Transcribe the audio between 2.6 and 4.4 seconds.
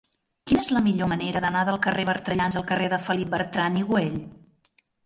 al carrer de Felip Bertran i Güell?